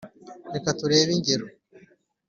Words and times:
Reka 0.53 0.69
turebe 0.79 1.11
ingero 1.17 1.45